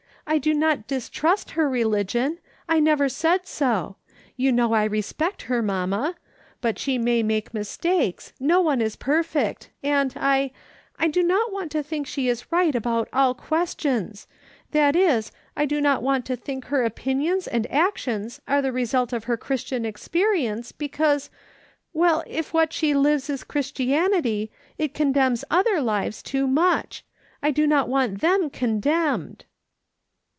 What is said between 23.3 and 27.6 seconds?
Christianity, it condemns other lives too much; I